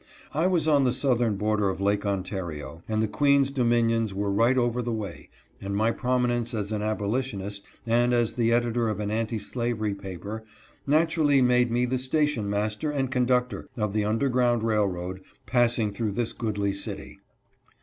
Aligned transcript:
I 0.33 0.47
was 0.47 0.67
on 0.67 0.83
the 0.83 0.93
southern 0.93 1.35
border 1.35 1.69
of 1.69 1.79
Lake 1.79 2.07
Ontario, 2.07 2.81
and 2.89 3.03
the 3.03 3.07
Queen's 3.07 3.51
dominions 3.51 4.15
were 4.15 4.31
right 4.31 4.57
over 4.57 4.81
the 4.81 4.91
way— 4.91 5.29
and 5.61 5.75
my 5.75 5.91
prominence 5.91 6.55
as 6.55 6.71
an 6.71 6.81
abolitionist, 6.81 7.63
and 7.85 8.11
as 8.11 8.33
the 8.33 8.51
editor 8.51 8.89
of 8.89 8.99
an 8.99 9.11
anti 9.11 9.37
slavery 9.37 9.93
paper, 9.93 10.43
naturally 10.87 11.39
made 11.43 11.69
me 11.69 11.85
the 11.85 11.99
station 11.99 12.49
master 12.49 12.89
and 12.89 13.11
conductor 13.11 13.67
of 13.77 13.93
the 13.93 14.03
underground 14.05 14.63
railroad 14.63 15.21
passing 15.45 15.91
through 15.91 16.13
this 16.13 16.33
goodly 16.33 16.73
city. 16.73 17.19